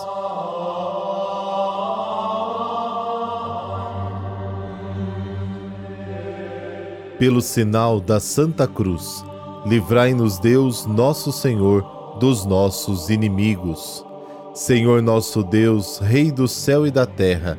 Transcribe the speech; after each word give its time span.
Pelo 7.18 7.40
sinal 7.40 8.00
da 8.00 8.20
Santa 8.20 8.68
Cruz, 8.68 9.24
livrai-nos 9.66 10.38
Deus, 10.38 10.86
nosso 10.86 11.32
Senhor, 11.32 12.18
dos 12.20 12.44
nossos 12.44 13.10
inimigos. 13.10 14.04
Senhor 14.54 15.02
nosso 15.02 15.42
Deus, 15.42 15.98
Rei 15.98 16.30
do 16.30 16.46
céu 16.46 16.86
e 16.86 16.90
da 16.90 17.04
terra, 17.04 17.58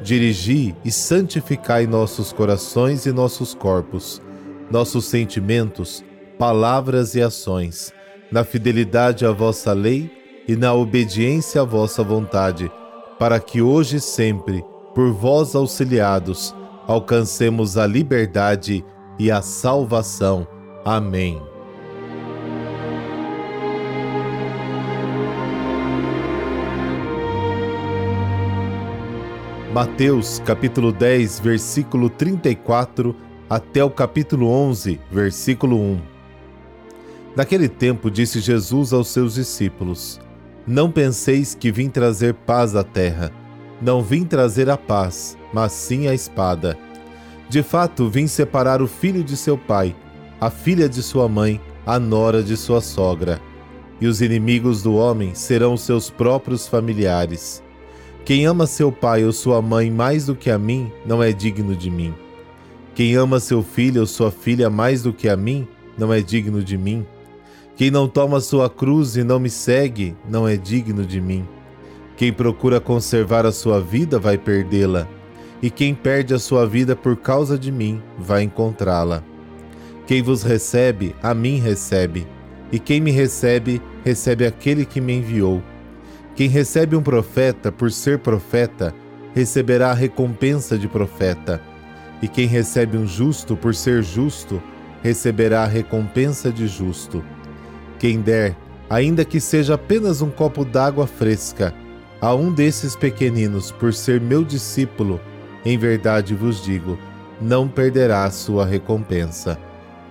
dirigi 0.00 0.76
e 0.84 0.92
santificai 0.92 1.88
nossos 1.88 2.32
corações 2.32 3.04
e 3.04 3.10
nossos 3.10 3.52
corpos, 3.52 4.22
nossos 4.70 5.06
sentimentos, 5.06 6.04
palavras 6.38 7.16
e 7.16 7.20
ações, 7.20 7.92
na 8.30 8.44
fidelidade 8.44 9.26
à 9.26 9.32
vossa 9.32 9.72
lei 9.72 10.08
e 10.46 10.54
na 10.54 10.72
obediência 10.72 11.62
à 11.62 11.64
vossa 11.64 12.04
vontade, 12.04 12.70
para 13.18 13.40
que 13.40 13.60
hoje 13.60 13.96
e 13.96 14.00
sempre, 14.00 14.64
por 14.94 15.10
vós 15.10 15.56
auxiliados, 15.56 16.54
alcancemos 16.86 17.76
a 17.76 17.88
liberdade 17.88 18.84
e 19.18 19.32
a 19.32 19.42
salvação. 19.42 20.46
Amém. 20.84 21.55
Mateus 29.76 30.40
capítulo 30.42 30.90
10, 30.90 31.38
versículo 31.40 32.08
34 32.08 33.14
até 33.46 33.84
o 33.84 33.90
capítulo 33.90 34.48
11, 34.48 34.98
versículo 35.12 35.78
1. 35.78 36.00
Naquele 37.36 37.68
tempo 37.68 38.10
disse 38.10 38.40
Jesus 38.40 38.94
aos 38.94 39.08
seus 39.08 39.34
discípulos: 39.34 40.18
Não 40.66 40.90
penseis 40.90 41.54
que 41.54 41.70
vim 41.70 41.90
trazer 41.90 42.32
paz 42.32 42.74
à 42.74 42.82
terra. 42.82 43.30
Não 43.78 44.02
vim 44.02 44.24
trazer 44.24 44.70
a 44.70 44.78
paz, 44.78 45.36
mas 45.52 45.72
sim 45.72 46.08
a 46.08 46.14
espada. 46.14 46.74
De 47.46 47.62
fato, 47.62 48.08
vim 48.08 48.26
separar 48.26 48.80
o 48.80 48.88
filho 48.88 49.22
de 49.22 49.36
seu 49.36 49.58
pai, 49.58 49.94
a 50.40 50.48
filha 50.48 50.88
de 50.88 51.02
sua 51.02 51.28
mãe, 51.28 51.60
a 51.84 52.00
nora 52.00 52.42
de 52.42 52.56
sua 52.56 52.80
sogra. 52.80 53.42
E 54.00 54.06
os 54.06 54.22
inimigos 54.22 54.82
do 54.82 54.94
homem 54.94 55.34
serão 55.34 55.76
seus 55.76 56.08
próprios 56.08 56.66
familiares. 56.66 57.62
Quem 58.26 58.44
ama 58.44 58.66
seu 58.66 58.90
pai 58.90 59.24
ou 59.24 59.30
sua 59.30 59.62
mãe 59.62 59.88
mais 59.88 60.26
do 60.26 60.34
que 60.34 60.50
a 60.50 60.58
mim, 60.58 60.90
não 61.06 61.22
é 61.22 61.30
digno 61.30 61.76
de 61.76 61.88
mim. 61.88 62.12
Quem 62.92 63.14
ama 63.14 63.38
seu 63.38 63.62
filho 63.62 64.00
ou 64.00 64.06
sua 64.08 64.32
filha 64.32 64.68
mais 64.68 65.00
do 65.00 65.12
que 65.12 65.28
a 65.28 65.36
mim, 65.36 65.64
não 65.96 66.12
é 66.12 66.20
digno 66.20 66.60
de 66.60 66.76
mim. 66.76 67.06
Quem 67.76 67.88
não 67.88 68.08
toma 68.08 68.40
sua 68.40 68.68
cruz 68.68 69.16
e 69.16 69.22
não 69.22 69.38
me 69.38 69.48
segue, 69.48 70.16
não 70.28 70.48
é 70.48 70.56
digno 70.56 71.06
de 71.06 71.20
mim. 71.20 71.46
Quem 72.16 72.32
procura 72.32 72.80
conservar 72.80 73.46
a 73.46 73.52
sua 73.52 73.80
vida 73.80 74.18
vai 74.18 74.36
perdê-la, 74.36 75.06
e 75.62 75.70
quem 75.70 75.94
perde 75.94 76.34
a 76.34 76.38
sua 76.40 76.66
vida 76.66 76.96
por 76.96 77.16
causa 77.16 77.56
de 77.56 77.70
mim 77.70 78.02
vai 78.18 78.42
encontrá-la. 78.42 79.22
Quem 80.04 80.20
vos 80.20 80.42
recebe, 80.42 81.14
a 81.22 81.32
mim 81.32 81.60
recebe, 81.60 82.26
e 82.72 82.80
quem 82.80 83.00
me 83.00 83.12
recebe, 83.12 83.80
recebe 84.04 84.44
aquele 84.44 84.84
que 84.84 85.00
me 85.00 85.12
enviou. 85.12 85.62
Quem 86.36 86.50
recebe 86.50 86.94
um 86.94 87.02
profeta 87.02 87.72
por 87.72 87.90
ser 87.90 88.18
profeta, 88.18 88.94
receberá 89.34 89.90
a 89.90 89.94
recompensa 89.94 90.76
de 90.76 90.86
profeta. 90.86 91.62
E 92.20 92.28
quem 92.28 92.46
recebe 92.46 92.98
um 92.98 93.06
justo 93.06 93.56
por 93.56 93.74
ser 93.74 94.02
justo, 94.02 94.62
receberá 95.02 95.62
a 95.62 95.66
recompensa 95.66 96.52
de 96.52 96.68
justo. 96.68 97.24
Quem 97.98 98.20
der, 98.20 98.54
ainda 98.90 99.24
que 99.24 99.40
seja 99.40 99.74
apenas 99.76 100.20
um 100.20 100.28
copo 100.28 100.62
d'água 100.62 101.06
fresca, 101.06 101.72
a 102.20 102.34
um 102.34 102.52
desses 102.52 102.94
pequeninos 102.94 103.72
por 103.72 103.94
ser 103.94 104.20
meu 104.20 104.44
discípulo, 104.44 105.18
em 105.64 105.78
verdade 105.78 106.34
vos 106.34 106.62
digo, 106.62 106.98
não 107.40 107.66
perderá 107.66 108.24
a 108.24 108.30
sua 108.30 108.66
recompensa. 108.66 109.58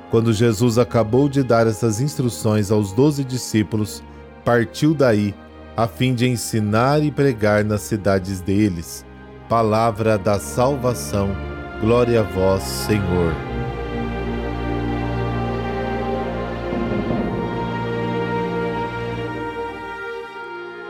Quando 0.10 0.34
Jesus 0.34 0.80
acabou 0.80 1.30
de 1.30 1.44
dar 1.44 1.68
essas 1.68 2.02
instruções 2.02 2.72
aos 2.72 2.94
doze 2.94 3.24
discípulos, 3.24 4.04
partiu 4.44 4.96
daí 4.96 5.36
a 5.76 5.88
fim 5.88 6.14
de 6.14 6.28
ensinar 6.28 7.04
e 7.04 7.12
pregar 7.12 7.64
nas 7.64 7.82
cidades 7.82 8.40
deles. 8.40 9.06
Palavra 9.50 10.18
da 10.18 10.40
salvação. 10.40 11.36
Glória 11.82 12.22
a 12.22 12.24
vós, 12.24 12.64
Senhor. 12.64 13.34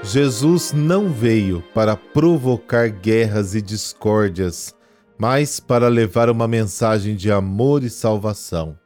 Jesus 0.04 0.72
não 0.72 1.10
veio 1.10 1.64
para 1.74 1.98
provocar 1.98 2.90
guerras 2.90 3.56
e 3.56 3.62
discórdias, 3.62 4.74
mas 5.18 5.60
para 5.60 5.88
levar 5.88 6.30
uma 6.30 6.48
mensagem 6.48 7.16
de 7.16 7.32
amor 7.32 7.84
e 7.84 7.90
salvação. 7.90 8.78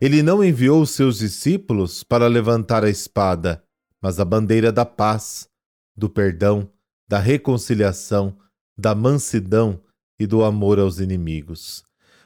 Ele 0.00 0.22
não 0.22 0.42
enviou 0.42 0.84
seus 0.84 1.18
discípulos 1.18 2.02
para 2.02 2.26
levantar 2.26 2.84
a 2.84 2.90
espada, 2.90 3.62
mas 4.02 4.20
a 4.20 4.24
bandeira 4.24 4.70
da 4.70 4.84
paz, 4.84 5.48
do 5.96 6.08
perdão, 6.08 6.70
da 7.08 7.18
reconciliação, 7.18 8.36
da 8.76 8.94
mansidão 8.94 9.80
e 10.18 10.26
do 10.26 10.44
amor 10.44 10.78
aos 10.78 10.98
inimigos. 10.98 11.82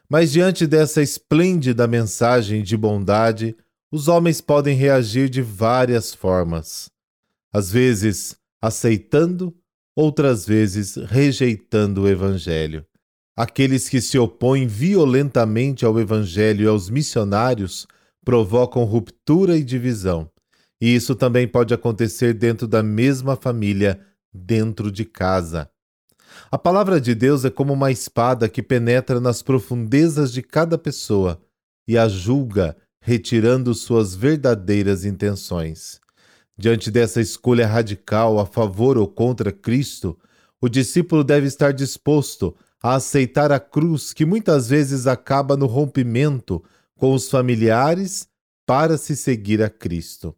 Mas 0.08 0.32
diante 0.32 0.66
dessa 0.66 1.00
esplêndida 1.00 1.86
mensagem 1.86 2.62
de 2.62 2.76
bondade, 2.76 3.56
os 3.90 4.08
homens 4.08 4.40
podem 4.40 4.76
reagir 4.76 5.28
de 5.28 5.40
várias 5.40 6.14
formas. 6.14 6.90
Às 7.52 7.70
vezes 7.70 8.36
aceitando, 8.60 9.54
outras 9.96 10.46
vezes 10.46 10.96
rejeitando 10.96 12.02
o 12.02 12.08
Evangelho. 12.08 12.86
Aqueles 13.36 13.88
que 13.88 14.00
se 14.00 14.18
opõem 14.18 14.66
violentamente 14.66 15.84
ao 15.84 15.98
Evangelho 15.98 16.64
e 16.64 16.68
aos 16.68 16.88
missionários 16.88 17.86
provocam 18.24 18.84
ruptura 18.84 19.56
e 19.56 19.64
divisão. 19.64 20.30
E 20.82 20.96
isso 20.96 21.14
também 21.14 21.46
pode 21.46 21.72
acontecer 21.72 22.34
dentro 22.34 22.66
da 22.66 22.82
mesma 22.82 23.36
família, 23.36 24.00
dentro 24.34 24.90
de 24.90 25.04
casa. 25.04 25.70
A 26.50 26.58
palavra 26.58 27.00
de 27.00 27.14
Deus 27.14 27.44
é 27.44 27.50
como 27.50 27.72
uma 27.72 27.92
espada 27.92 28.48
que 28.48 28.64
penetra 28.64 29.20
nas 29.20 29.42
profundezas 29.42 30.32
de 30.32 30.42
cada 30.42 30.76
pessoa 30.76 31.40
e 31.86 31.96
a 31.96 32.08
julga, 32.08 32.76
retirando 33.00 33.72
suas 33.74 34.16
verdadeiras 34.16 35.04
intenções. 35.04 36.00
Diante 36.58 36.90
dessa 36.90 37.20
escolha 37.20 37.64
radical 37.64 38.40
a 38.40 38.44
favor 38.44 38.98
ou 38.98 39.06
contra 39.06 39.52
Cristo, 39.52 40.18
o 40.60 40.68
discípulo 40.68 41.22
deve 41.22 41.46
estar 41.46 41.72
disposto 41.72 42.56
a 42.82 42.96
aceitar 42.96 43.52
a 43.52 43.60
cruz 43.60 44.12
que 44.12 44.24
muitas 44.24 44.68
vezes 44.68 45.06
acaba 45.06 45.56
no 45.56 45.66
rompimento 45.66 46.60
com 46.96 47.14
os 47.14 47.30
familiares 47.30 48.26
para 48.66 48.98
se 48.98 49.14
seguir 49.14 49.62
a 49.62 49.70
Cristo. 49.70 50.34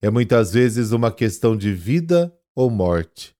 É 0.00 0.10
muitas 0.10 0.52
vezes 0.52 0.92
uma 0.92 1.10
questão 1.10 1.56
de 1.56 1.72
vida 1.72 2.32
ou 2.54 2.70
morte. 2.70 3.34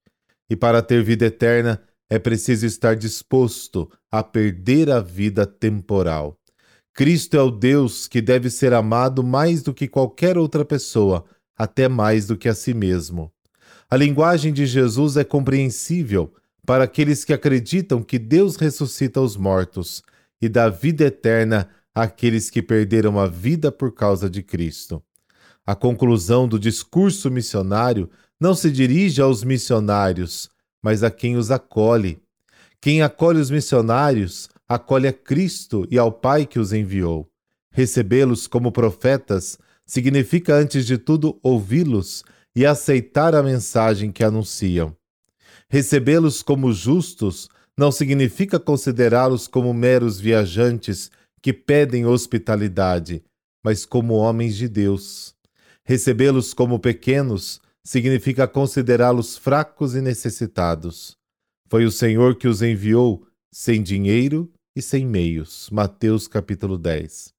E 0.51 0.57
para 0.57 0.83
ter 0.83 1.03
vida 1.03 1.27
eterna, 1.27 1.81
é 2.11 2.19
preciso 2.19 2.67
estar 2.67 2.97
disposto 2.97 3.91
a 4.11 4.23
perder 4.23 4.91
a 4.91 5.01
vida 5.01 5.47
temporal. 5.47 6.39
Cristo 6.95 7.37
é 7.37 7.43
o 7.43 7.51
Deus 7.51 8.09
que 8.09 8.21
deve 8.21 8.51
ser 8.51 8.73
amado 8.73 9.23
mais 9.23 9.63
do 9.63 9.73
que 9.73 9.87
qualquer 9.87 10.37
outra 10.37 10.65
pessoa, 10.65 11.25
até 11.57 11.87
mais 11.87 12.27
do 12.27 12.37
que 12.37 12.49
a 12.49 12.55
si 12.55 12.75
mesmo. 12.75 13.31
A 13.89 13.97
linguagem 13.97 14.53
de 14.53 14.67
Jesus 14.67 15.17
é 15.17 15.23
compreensível 15.23 16.33
para 16.67 16.85
aqueles 16.85 17.25
que 17.25 17.33
acreditam 17.33 18.03
que 18.03 18.19
Deus 18.19 18.57
ressuscita 18.57 19.21
os 19.21 19.37
mortos 19.37 20.03
e 20.43 20.49
dá 20.49 20.69
vida 20.69 21.05
eterna 21.05 21.69
àqueles 21.95 22.51
que 22.51 22.63
perderam 22.63 23.19
a 23.19 23.27
vida 23.27 23.71
por 23.71 23.95
causa 23.95 24.29
de 24.29 24.43
Cristo. 24.43 25.03
A 25.69 25.75
conclusão 25.75 26.49
do 26.49 26.59
discurso 26.59 27.31
missionário 27.31 28.09
não 28.41 28.55
se 28.55 28.71
dirige 28.71 29.21
aos 29.21 29.45
missionários, 29.45 30.49
mas 30.83 31.03
a 31.03 31.11
quem 31.11 31.37
os 31.37 31.51
acolhe. 31.51 32.19
Quem 32.81 33.03
acolhe 33.03 33.39
os 33.39 33.51
missionários, 33.51 34.49
acolhe 34.67 35.07
a 35.07 35.13
Cristo 35.13 35.87
e 35.91 35.99
ao 35.99 36.11
Pai 36.11 36.47
que 36.47 36.59
os 36.59 36.73
enviou. 36.73 37.29
Recebê-los 37.71 38.47
como 38.47 38.73
profetas 38.73 39.59
significa, 39.85 40.55
antes 40.55 40.87
de 40.87 40.97
tudo, 40.97 41.39
ouvi-los 41.43 42.25
e 42.57 42.65
aceitar 42.65 43.35
a 43.35 43.43
mensagem 43.43 44.11
que 44.11 44.25
anunciam. 44.25 44.97
Recebê-los 45.69 46.43
como 46.43 46.73
justos 46.73 47.47
não 47.77 47.93
significa 47.93 48.59
considerá-los 48.59 49.47
como 49.47 49.75
meros 49.75 50.19
viajantes 50.19 51.11
que 51.43 51.53
pedem 51.53 52.07
hospitalidade, 52.07 53.23
mas 53.63 53.85
como 53.85 54.15
homens 54.15 54.57
de 54.57 54.67
Deus. 54.67 55.37
Recebê-los 55.89 56.53
como 56.53 56.79
pequenos 56.79 57.63
significa 57.83 58.47
considerá-los 58.47 59.39
fracos 59.39 59.95
e 59.95 60.03
necessitados. 60.03 61.17
Foi 61.71 61.87
o 61.87 61.91
Senhor 61.91 62.37
que 62.37 62.47
os 62.47 62.61
enviou 62.61 63.27
sem 63.51 63.83
dinheiro 63.83 64.53
e 64.77 64.83
sem 64.83 65.07
meios. 65.07 65.71
Mateus 65.73 66.29
capítulo 66.29 66.77
10. 66.77 67.33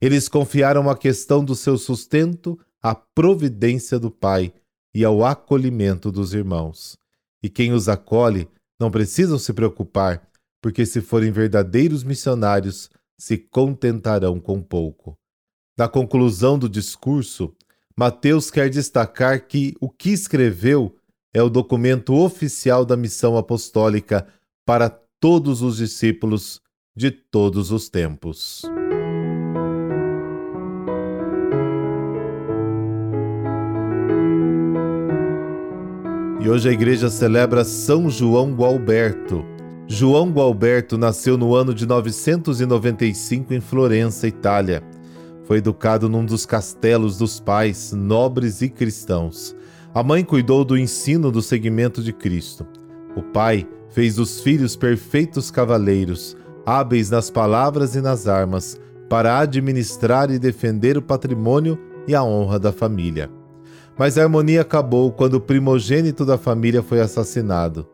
Eles 0.00 0.28
confiaram 0.28 0.88
a 0.88 0.96
questão 0.96 1.44
do 1.44 1.56
seu 1.56 1.76
sustento 1.76 2.56
à 2.80 2.94
providência 2.94 3.98
do 3.98 4.12
Pai 4.12 4.54
e 4.94 5.04
ao 5.04 5.24
acolhimento 5.24 6.12
dos 6.12 6.32
irmãos. 6.32 6.96
E 7.42 7.50
quem 7.50 7.72
os 7.72 7.88
acolhe 7.88 8.48
não 8.78 8.92
precisam 8.92 9.40
se 9.40 9.52
preocupar, 9.52 10.24
porque 10.62 10.86
se 10.86 11.00
forem 11.00 11.32
verdadeiros 11.32 12.04
missionários, 12.04 12.90
se 13.18 13.36
contentarão 13.36 14.38
com 14.38 14.62
pouco. 14.62 15.16
Na 15.76 15.88
conclusão 15.88 16.56
do 16.56 16.68
discurso, 16.68 17.56
Mateus 17.98 18.48
quer 18.48 18.70
destacar 18.70 19.48
que 19.48 19.74
o 19.80 19.90
que 19.90 20.10
escreveu 20.10 20.94
é 21.34 21.42
o 21.42 21.50
documento 21.50 22.14
oficial 22.14 22.84
da 22.84 22.96
missão 22.96 23.36
apostólica 23.36 24.24
para 24.64 24.88
todos 25.18 25.62
os 25.62 25.78
discípulos 25.78 26.60
de 26.96 27.10
todos 27.10 27.72
os 27.72 27.88
tempos. 27.88 28.62
E 36.40 36.48
hoje 36.48 36.68
a 36.68 36.72
igreja 36.72 37.10
celebra 37.10 37.64
São 37.64 38.08
João 38.08 38.54
Gualberto. 38.54 39.44
João 39.88 40.30
Gualberto 40.30 40.96
nasceu 40.96 41.36
no 41.36 41.52
ano 41.52 41.74
de 41.74 41.84
995 41.84 43.52
em 43.52 43.60
Florença, 43.60 44.28
Itália. 44.28 44.84
Foi 45.48 45.56
educado 45.56 46.10
num 46.10 46.26
dos 46.26 46.44
castelos 46.44 47.16
dos 47.16 47.40
pais, 47.40 47.94
nobres 47.94 48.60
e 48.60 48.68
cristãos. 48.68 49.56
A 49.94 50.02
mãe 50.02 50.22
cuidou 50.22 50.62
do 50.62 50.76
ensino 50.76 51.32
do 51.32 51.40
seguimento 51.40 52.02
de 52.02 52.12
Cristo. 52.12 52.66
O 53.16 53.22
pai 53.22 53.66
fez 53.88 54.16
dos 54.16 54.42
filhos 54.42 54.76
perfeitos 54.76 55.50
cavaleiros, 55.50 56.36
hábeis 56.66 57.08
nas 57.08 57.30
palavras 57.30 57.94
e 57.94 58.02
nas 58.02 58.28
armas, 58.28 58.78
para 59.08 59.38
administrar 59.38 60.30
e 60.30 60.38
defender 60.38 60.98
o 60.98 61.02
patrimônio 61.02 61.78
e 62.06 62.14
a 62.14 62.22
honra 62.22 62.58
da 62.58 62.70
família. 62.70 63.30
Mas 63.96 64.18
a 64.18 64.24
harmonia 64.24 64.60
acabou 64.60 65.10
quando 65.10 65.34
o 65.36 65.40
primogênito 65.40 66.26
da 66.26 66.36
família 66.36 66.82
foi 66.82 67.00
assassinado. 67.00 67.88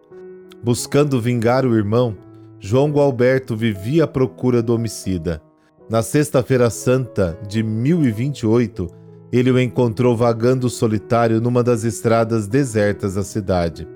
Buscando 0.60 1.20
vingar 1.20 1.64
o 1.64 1.76
irmão, 1.76 2.16
João 2.58 2.90
Gualberto 2.90 3.56
vivia 3.56 4.02
à 4.02 4.08
procura 4.08 4.60
do 4.60 4.74
homicida. 4.74 5.40
Na 5.88 6.02
Sexta-feira 6.02 6.70
Santa 6.70 7.38
de 7.46 7.62
1028, 7.62 8.88
ele 9.30 9.50
o 9.50 9.60
encontrou 9.60 10.16
vagando 10.16 10.70
solitário 10.70 11.42
numa 11.42 11.62
das 11.62 11.84
estradas 11.84 12.48
desertas 12.48 13.16
da 13.16 13.22
cidade. 13.22 13.86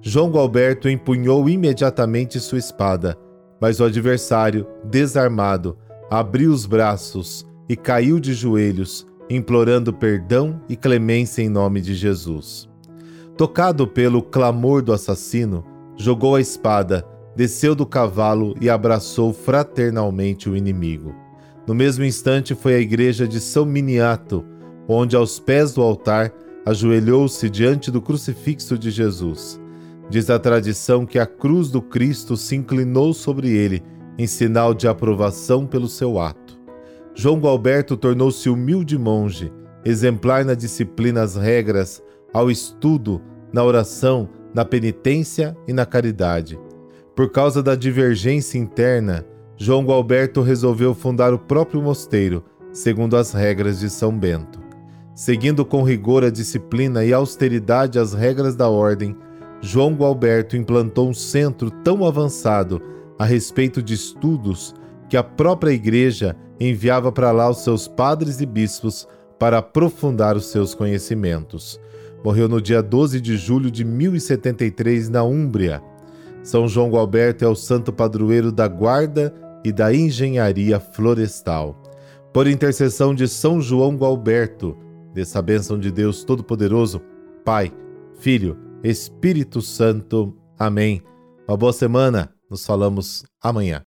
João 0.00 0.30
Gualberto 0.30 0.88
empunhou 0.88 1.46
imediatamente 1.46 2.40
sua 2.40 2.58
espada, 2.58 3.18
mas 3.60 3.80
o 3.80 3.84
adversário, 3.84 4.66
desarmado, 4.84 5.76
abriu 6.10 6.50
os 6.50 6.64
braços 6.64 7.44
e 7.68 7.76
caiu 7.76 8.18
de 8.18 8.32
joelhos, 8.32 9.06
implorando 9.28 9.92
perdão 9.92 10.58
e 10.70 10.76
clemência 10.76 11.42
em 11.42 11.50
nome 11.50 11.82
de 11.82 11.94
Jesus. 11.94 12.66
Tocado 13.36 13.86
pelo 13.86 14.22
clamor 14.22 14.80
do 14.80 14.92
assassino, 14.92 15.62
jogou 15.96 16.36
a 16.36 16.40
espada, 16.40 17.06
desceu 17.34 17.74
do 17.74 17.84
cavalo 17.84 18.54
e 18.58 18.70
abraçou 18.70 19.34
fraternalmente 19.34 20.48
o 20.48 20.56
inimigo. 20.56 21.25
No 21.66 21.74
mesmo 21.74 22.04
instante 22.04 22.54
foi 22.54 22.74
à 22.74 22.78
igreja 22.78 23.26
de 23.26 23.40
São 23.40 23.64
Miniato, 23.64 24.44
onde 24.88 25.16
aos 25.16 25.40
pés 25.40 25.74
do 25.74 25.82
altar 25.82 26.32
ajoelhou-se 26.64 27.50
diante 27.50 27.90
do 27.90 28.00
crucifixo 28.00 28.78
de 28.78 28.90
Jesus. 28.90 29.60
Diz 30.08 30.30
a 30.30 30.38
tradição 30.38 31.04
que 31.04 31.18
a 31.18 31.26
cruz 31.26 31.70
do 31.70 31.82
Cristo 31.82 32.36
se 32.36 32.54
inclinou 32.54 33.12
sobre 33.12 33.50
ele, 33.50 33.82
em 34.16 34.26
sinal 34.26 34.72
de 34.72 34.86
aprovação 34.86 35.66
pelo 35.66 35.88
seu 35.88 36.18
ato. 36.20 36.58
João 37.14 37.40
Gualberto 37.40 37.96
tornou-se 37.96 38.48
humilde 38.48 38.96
monge, 38.96 39.52
exemplar 39.84 40.44
na 40.44 40.54
disciplina 40.54 41.22
às 41.22 41.34
regras, 41.34 42.02
ao 42.32 42.50
estudo, 42.50 43.20
na 43.52 43.64
oração, 43.64 44.28
na 44.54 44.64
penitência 44.64 45.56
e 45.66 45.72
na 45.72 45.84
caridade. 45.84 46.58
Por 47.14 47.30
causa 47.30 47.62
da 47.62 47.74
divergência 47.74 48.58
interna, 48.58 49.24
João 49.58 49.84
Gualberto 49.84 50.42
resolveu 50.42 50.94
fundar 50.94 51.32
o 51.32 51.38
próprio 51.38 51.80
mosteiro, 51.80 52.44
segundo 52.72 53.16
as 53.16 53.32
regras 53.32 53.80
de 53.80 53.88
São 53.88 54.16
Bento. 54.16 54.60
Seguindo 55.14 55.64
com 55.64 55.82
rigor 55.82 56.22
a 56.22 56.30
disciplina 56.30 57.02
e 57.02 57.12
austeridade 57.12 57.98
as 57.98 58.12
regras 58.12 58.54
da 58.54 58.68
ordem, 58.68 59.16
João 59.62 59.94
Gualberto 59.94 60.58
implantou 60.58 61.08
um 61.08 61.14
centro 61.14 61.70
tão 61.70 62.04
avançado 62.04 62.82
a 63.18 63.24
respeito 63.24 63.82
de 63.82 63.94
estudos 63.94 64.74
que 65.08 65.16
a 65.16 65.22
própria 65.22 65.70
Igreja 65.70 66.36
enviava 66.60 67.10
para 67.10 67.32
lá 67.32 67.48
os 67.48 67.64
seus 67.64 67.88
padres 67.88 68.42
e 68.42 68.46
bispos 68.46 69.08
para 69.38 69.58
aprofundar 69.58 70.36
os 70.36 70.46
seus 70.46 70.74
conhecimentos. 70.74 71.80
Morreu 72.22 72.46
no 72.46 72.60
dia 72.60 72.82
12 72.82 73.22
de 73.22 73.38
julho 73.38 73.70
de 73.70 73.84
1073 73.84 75.08
na 75.08 75.22
Úmbria. 75.22 75.82
São 76.42 76.68
João 76.68 76.90
Gualberto 76.90 77.42
é 77.44 77.48
o 77.48 77.54
santo 77.54 77.90
padroeiro 77.90 78.52
da 78.52 78.68
guarda 78.68 79.32
e 79.66 79.72
da 79.72 79.92
engenharia 79.92 80.78
florestal. 80.78 81.76
Por 82.32 82.46
intercessão 82.46 83.12
de 83.12 83.26
São 83.26 83.60
João 83.60 83.96
Gualberto, 83.96 84.78
dessa 85.12 85.42
bênção 85.42 85.76
de 85.76 85.90
Deus 85.90 86.22
Todo-Poderoso, 86.22 87.02
Pai, 87.44 87.72
Filho, 88.20 88.56
Espírito 88.84 89.60
Santo. 89.60 90.32
Amém. 90.56 91.02
Uma 91.48 91.56
boa 91.56 91.72
semana. 91.72 92.32
Nos 92.48 92.64
falamos 92.64 93.24
amanhã. 93.42 93.82